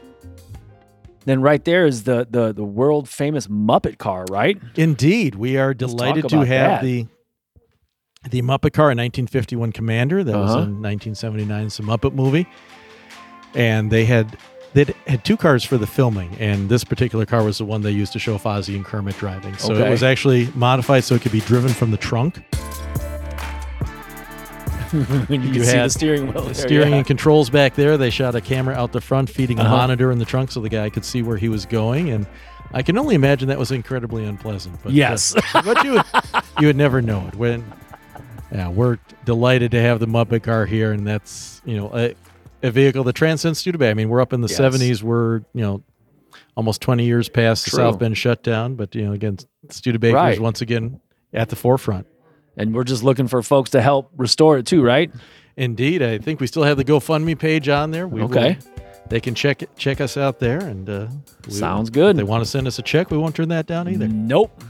[1.29, 4.57] Then right there is the the the world famous Muppet car, right?
[4.75, 6.81] Indeed, we are delighted to have that.
[6.81, 7.05] the
[8.31, 10.63] the Muppet car, a 1951 Commander that was Uh-huh.
[10.63, 12.47] in 1979, some Muppet movie,
[13.53, 14.35] and they had
[14.73, 17.91] they had two cars for the filming, and this particular car was the one they
[17.91, 19.55] used to show Fozzie and Kermit driving.
[19.57, 19.85] So Okay.
[19.87, 22.41] it was actually modified so it could be driven from the trunk.
[24.93, 26.43] you can You see the steering wheel.
[26.43, 26.97] There, steering yeah.
[26.97, 27.97] and controls back there.
[27.97, 29.77] They shot a camera out the front, feeding a Uh-huh.
[29.77, 32.09] monitor in the trunk so the guy could see where he was going.
[32.09, 32.25] And
[32.73, 34.77] I can only imagine that was incredibly unpleasant.
[34.83, 35.33] But, uh, Yes.
[35.53, 36.03] but you would,
[36.59, 37.35] you would never know it.
[37.35, 37.63] When,
[38.51, 42.15] yeah, we're delighted to have the Muppet car here, and that's you know a,
[42.63, 43.91] a vehicle that transcends Studebaker.
[43.91, 44.59] I mean, we're up in the Yes.
[44.59, 45.03] '70s.
[45.03, 45.83] We're you know
[46.57, 49.37] almost 20 years past the South Bend shutdown, but you know again,
[49.69, 50.33] Studebaker Right.
[50.33, 50.99] is once again
[51.33, 52.07] at the forefront.
[52.59, 55.11] And we're just looking for folks to help restore it too, right?
[55.57, 58.07] Indeed, I think we still have the GoFundMe page on there.
[58.07, 58.57] We will- Okay.
[59.09, 61.07] they can check it, check us out there, and uh,
[61.47, 62.17] we- Sounds good.
[62.17, 64.07] they want to send us a check, we won't turn that down either.
[64.07, 64.63] Nope.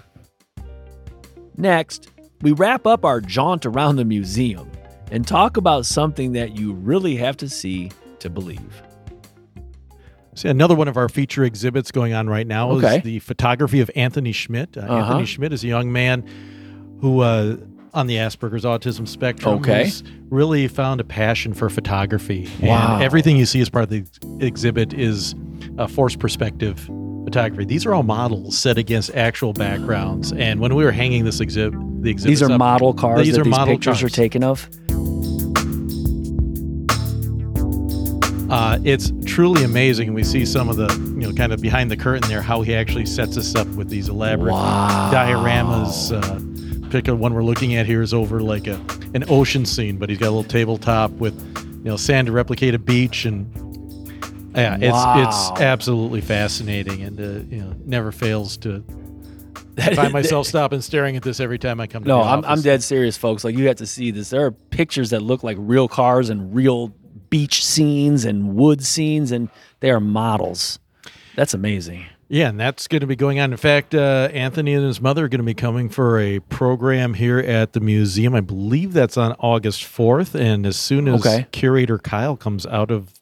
[1.58, 2.10] Next,
[2.41, 4.69] we wrap up our jaunt around the museum
[5.12, 8.82] and talk about something that you really have to see to believe.
[10.36, 12.97] See, another one of our feature exhibits going on right now Okay.
[12.97, 14.78] is the photography of Anthony Schmidt.
[14.78, 14.95] Uh, Uh-huh.
[14.95, 16.23] Anthony Schmidt is a young man
[17.02, 17.58] who, uh,
[17.93, 19.86] on the Asperger's autism spectrum, Okay.
[19.86, 22.47] who's really found a passion for photography.
[22.62, 22.95] Wow.
[22.95, 24.04] And everything you see as part of the
[24.45, 25.36] exhibit is
[25.78, 26.80] a forced perspective
[27.23, 27.65] photography.
[27.65, 30.32] These are all models set against actual backgrounds.
[30.34, 33.41] And when we were hanging this exhibit, the exhibit These are model cars These that
[33.41, 34.67] are these model pictures are taken of.
[38.52, 40.12] Uh, it's truly amazing.
[40.15, 40.88] We see some of the,
[41.19, 43.89] you know, kind of behind the curtain there, how he actually sets us up with
[43.89, 45.12] these elaborate Wow.
[45.13, 46.12] dioramas.
[46.12, 46.39] Uh,
[46.89, 48.75] particular one we're looking at here is over like a
[49.13, 51.34] an ocean scene, but he's got a little tabletop with,
[51.84, 53.49] you know, sand to replicate a beach, and
[54.56, 55.28] yeah, it's Wow.
[55.52, 58.84] it's absolutely fascinating, and uh, you know, never fails to.
[59.78, 62.62] I find myself stopping staring at this every time I come to No, I'm, I'm
[62.62, 63.43] dead serious, folks.
[63.43, 64.30] Like you have to see this.
[64.30, 66.89] There are pictures that look like real cars and real
[67.30, 69.49] beach scenes and wood scenes, and
[69.80, 70.80] they are models.
[71.36, 72.06] That's amazing.
[72.32, 73.52] Yeah, and that's going to be going on.
[73.52, 77.15] In fact, uh, Anthony and his mother are going to be coming for a program
[77.15, 78.36] here at the museum.
[78.36, 80.39] I believe that's on August 4th.
[80.39, 81.48] And as soon as Okay.
[81.52, 83.13] curator Kyle comes out of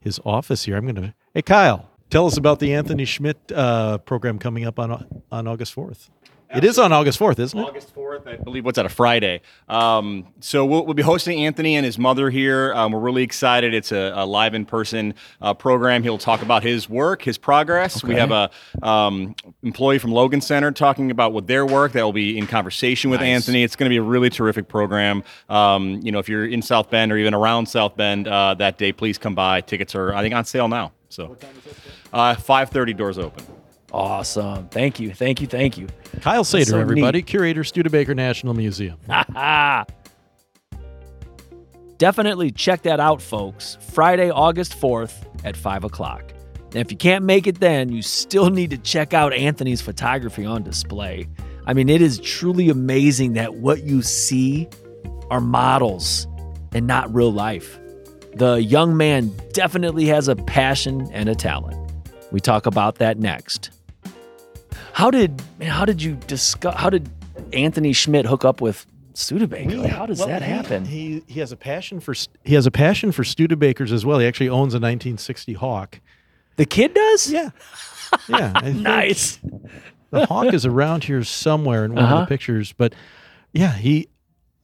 [0.00, 1.14] his office here, I'm going to.
[1.32, 5.72] Hey, Kyle, tell us about the Anthony Schmidt uh, program coming up on on August
[5.74, 6.08] 4th.
[6.56, 7.62] It is on August 4th, isn't it?
[7.62, 8.64] August 4th, I believe.
[8.64, 9.42] What's that, a Friday?
[9.68, 12.72] Um, so we'll, we'll be hosting Anthony and his mother here.
[12.74, 13.74] Um, we're really excited.
[13.74, 16.02] It's a, a live in person uh, program.
[16.02, 18.02] He'll talk about his work, his progress.
[18.02, 18.50] We have a
[18.82, 23.10] um, employee from Logan Center talking about what their work that will be in conversation
[23.10, 23.28] with Nice.
[23.28, 23.62] Anthony.
[23.62, 25.24] It's going to be a really terrific program.
[25.50, 28.78] Um, you know, if you're in South Bend or even around South Bend uh, that
[28.78, 29.60] day, please come by.
[29.60, 30.92] Tickets are, I think, on sale now.
[31.08, 31.36] So,
[32.12, 33.44] uh, 5:30 doors open.
[33.92, 34.68] Awesome.
[34.68, 35.12] Thank you.
[35.14, 35.46] Thank you.
[35.46, 35.86] Thank you.
[36.20, 38.98] Kyle Sater, so everybody, curator, Studebaker National Museum.
[41.98, 43.78] Definitely check that out, folks.
[43.92, 46.32] Friday, August 4th at 5 o'clock.
[46.66, 50.44] And if you can't make it then, you still need to check out Anthony's photography
[50.44, 51.26] on display.
[51.66, 54.68] I mean, it is truly amazing that what you see
[55.30, 56.26] are models
[56.74, 57.78] and not real life.
[58.34, 61.78] The young man definitely has a passion and a talent.
[62.30, 63.70] We talk about that next.
[64.96, 67.10] How did how did you discuss how did
[67.52, 69.76] Anthony Schmidt hook up with Studebaker?
[69.76, 70.86] Like, how does Well, that happen?
[70.86, 74.18] He, he has a passion for he has a passion for Studebakers as well.
[74.20, 76.00] He actually owns a 1960 Hawk.
[76.56, 77.30] The kid does?
[77.30, 77.50] Yeah,
[78.26, 78.52] yeah.
[78.74, 79.38] Nice.
[80.12, 82.20] The Hawk is around here somewhere in one of Uh-huh.
[82.20, 82.94] the pictures, but
[83.52, 84.08] yeah, he.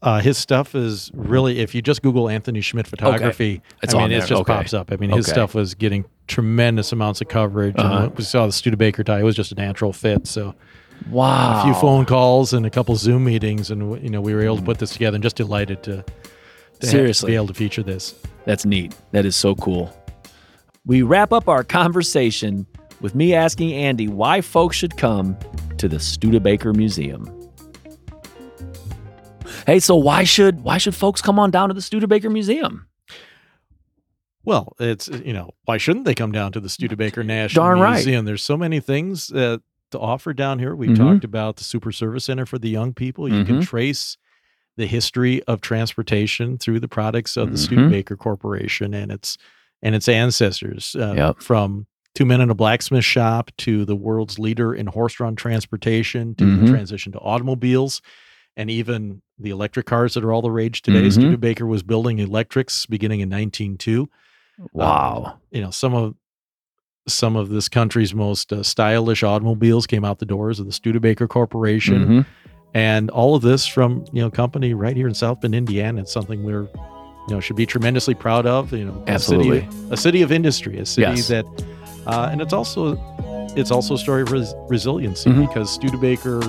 [0.02, 4.04] Uh, his stuff is really, if you just Google Anthony Schmidt photography, It's I mean,
[4.04, 4.26] on it there.
[4.26, 4.52] just Okay.
[4.52, 4.90] pops up.
[4.90, 5.32] I mean, his Okay.
[5.34, 7.74] stuff was getting tremendous amounts of coverage.
[7.78, 8.10] And Uh-huh.
[8.16, 10.26] we saw the Studebaker tie; it was just a natural fit.
[10.26, 10.54] So,
[11.08, 11.60] Wow.
[11.60, 14.56] a few phone calls and a couple Zoom meetings, and you know, we were able
[14.56, 15.14] to put this together.
[15.14, 17.30] And just delighted to, to ha- Seriously.
[17.30, 18.14] be able to feature this.
[18.44, 18.94] That's neat.
[19.12, 19.94] That is so cool.
[20.84, 22.66] We wrap up our conversation
[23.00, 25.36] with me asking Andy why folks should come
[25.78, 27.24] to the Studebaker Museum.
[29.66, 32.86] Hey, so why should why should folks come on down to the Studebaker Museum?
[34.44, 37.94] Well, it's you know why shouldn't they come down to the Studebaker National Darn right.
[37.94, 38.24] Museum?
[38.24, 39.58] There's so many things uh,
[39.92, 40.74] to offer down here.
[40.74, 40.96] We Mhm.
[40.96, 43.28] talked about the Super Service Center for the young people.
[43.28, 43.66] You can Mhm.
[43.66, 44.16] trace
[44.76, 47.64] the history of transportation through the products of the Mhm.
[47.64, 49.36] Studebaker Corporation and its
[49.84, 51.40] and its ancestors, uh, Yep.
[51.42, 56.56] from two men in a blacksmith shop to the world's leader in horse-drawn transportation to
[56.58, 58.00] the transition to automobiles.
[58.56, 61.02] And even the electric cars that are all the rage today.
[61.08, 61.12] Mhm.
[61.12, 64.08] Studebaker was building electrics beginning in 1902.
[64.72, 65.38] Wow.
[65.50, 66.14] You know, some of
[67.08, 71.26] some of this country's most uh, stylish automobiles came out the doors of the Studebaker
[71.26, 72.26] Corporation, Mhm.
[72.74, 76.02] and all of this from you know company right here in South Bend, Indiana.
[76.02, 76.62] It's something we're
[77.28, 78.72] you know should be tremendously proud of.
[78.72, 79.58] You know, Absolutely.
[79.60, 81.26] a city, a city of industry, a city Yes.
[81.28, 81.44] that,
[82.06, 82.96] uh, and it's also
[83.56, 85.48] it's also a story of res- resiliency Mhm.
[85.48, 86.40] because Studebaker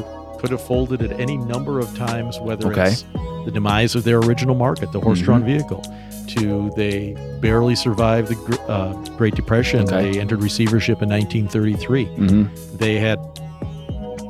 [0.43, 2.89] could have folded at any number of times, whether Okay.
[2.89, 3.05] it's
[3.45, 5.49] the demise of their original market, the horse-drawn Mm-hmm.
[5.49, 5.81] vehicle,
[6.27, 9.83] to they barely survived the uh, Great Depression.
[9.83, 10.11] Okay.
[10.11, 12.49] They entered receivership in 1933 Mhm.
[12.77, 13.19] they had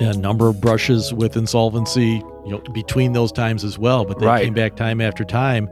[0.01, 4.25] a number of brushes with insolvency you know between those times as well but they
[4.25, 4.43] Right.
[4.43, 5.69] came back time after time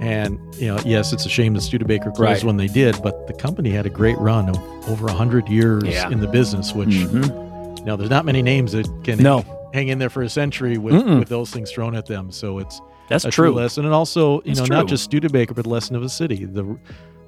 [0.00, 2.44] and you know yes it's a shame that studebaker closed Right.
[2.44, 4.56] when they did but the company had a great run of
[4.88, 6.08] over 100 years Yeah.
[6.10, 7.78] in the business which Mhm.
[7.78, 10.78] you know there's not many names that can No, hang in there for a century
[10.78, 11.18] with, Mm-mm.
[11.18, 13.52] with those things thrown at them so it's that's a true.
[13.52, 14.76] lesson and also you It's know true.
[14.76, 16.76] not just studebaker but lesson of a city the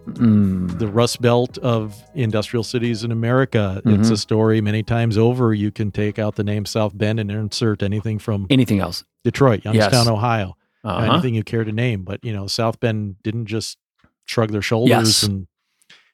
[0.04, 0.80] Mm.
[0.80, 3.80] the Rust Belt of industrial cities in America.
[3.84, 4.12] It's Mhm.
[4.12, 5.54] a story many times over.
[5.54, 9.04] You can take out the name South Bend and insert anything from Anything else?
[9.22, 10.08] Detroit, Youngstown, Yes.
[10.08, 11.12] Ohio, Uh-huh.
[11.12, 12.02] anything you care to name.
[12.02, 13.78] But you know, South Bend didn't just
[14.24, 15.22] shrug their shoulders Yes.
[15.22, 15.46] and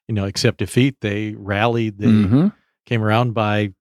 [0.07, 0.97] you know accept defeat.
[1.01, 1.97] They rallied.
[1.97, 2.53] They Mhm.
[2.85, 3.73] came around by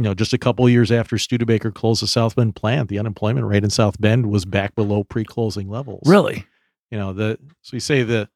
[0.00, 2.88] you know just a couple of years after Studebaker closed the South Bend plant.
[2.88, 6.02] The unemployment rate in South Bend was back below pre-closing levels.
[6.08, 6.46] Really?
[6.90, 8.28] You know the so you say the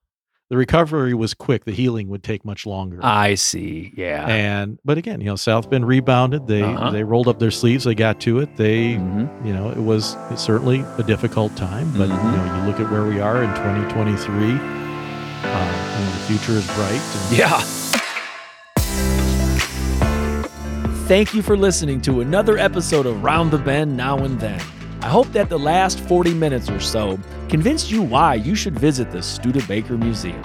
[0.51, 1.65] the recovery was quick.
[1.65, 2.99] The healing would take much longer.
[3.03, 3.95] I see.
[3.97, 4.27] Yeah.
[4.27, 6.47] And but again, you know, South Bend rebounded.
[6.47, 6.91] They Uh-huh.
[6.91, 7.85] they rolled up their sleeves.
[7.85, 8.57] They got to it.
[8.57, 9.47] They Mhm.
[9.47, 12.25] you know it was certainly a difficult time, but Mhm.
[12.33, 14.53] you know you look at where we are in 2023.
[14.53, 17.01] Uh, you know, the future is bright.
[17.31, 17.61] And Yeah.
[21.07, 24.59] Thank you for listening to another episode of Round the Bend Now and Then.
[25.03, 27.19] I hope that the last 40 minutes or so
[27.51, 30.43] convinced you why you should visit the Studebaker Museum.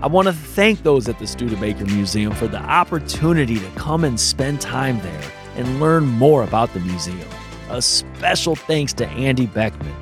[0.00, 4.18] I want to thank those at the Studebaker Museum for the opportunity to come and
[4.18, 5.20] spend time there
[5.56, 7.28] and learn more about the museum.
[7.68, 9.94] A special thanks to Andy Beckman.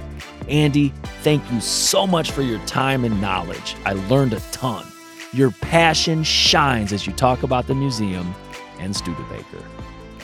[0.48, 0.90] Andy,
[1.22, 3.74] thank you so much for your time and knowledge.
[3.84, 4.86] I learned a ton.
[5.32, 8.32] Your passion shines as you talk about the museum
[8.78, 9.58] and Studebaker.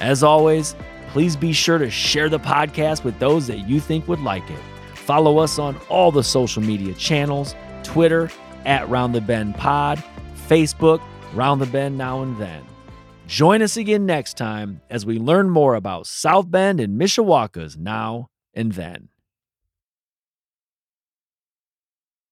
[0.00, 0.74] As always,
[1.08, 4.58] please be sure to share the podcast with those that you think would like it.
[4.94, 8.30] Follow us on all the social media channels Twitter
[8.64, 10.02] at Round the Bend Pod,
[10.48, 11.02] Facebook,
[11.34, 12.64] Round the Bend Now and Then.
[13.26, 18.28] Join us again next time as we learn more about South Bend and Mishawaka's now
[18.54, 19.08] and then.